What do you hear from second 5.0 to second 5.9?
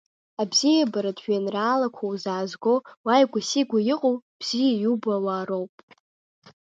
ауаа роуп.